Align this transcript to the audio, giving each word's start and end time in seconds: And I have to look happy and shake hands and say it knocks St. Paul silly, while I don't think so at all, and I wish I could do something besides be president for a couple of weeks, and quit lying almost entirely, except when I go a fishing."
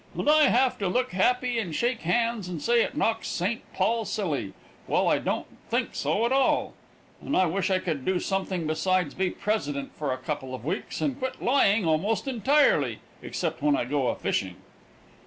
And 0.17 0.27
I 0.27 0.45
have 0.45 0.79
to 0.79 0.87
look 0.87 1.11
happy 1.11 1.59
and 1.59 1.75
shake 1.75 1.99
hands 2.01 2.49
and 2.49 2.59
say 2.59 2.81
it 2.81 2.97
knocks 2.97 3.27
St. 3.27 3.61
Paul 3.75 4.03
silly, 4.03 4.53
while 4.87 5.07
I 5.07 5.19
don't 5.19 5.45
think 5.69 5.89
so 5.91 6.25
at 6.25 6.31
all, 6.31 6.73
and 7.21 7.37
I 7.37 7.45
wish 7.45 7.69
I 7.69 7.77
could 7.77 8.03
do 8.03 8.19
something 8.19 8.65
besides 8.65 9.13
be 9.13 9.29
president 9.29 9.91
for 9.93 10.11
a 10.11 10.17
couple 10.17 10.55
of 10.55 10.65
weeks, 10.65 11.01
and 11.01 11.19
quit 11.19 11.39
lying 11.39 11.85
almost 11.85 12.27
entirely, 12.27 12.97
except 13.21 13.61
when 13.61 13.77
I 13.77 13.85
go 13.85 14.07
a 14.07 14.15
fishing." 14.15 14.55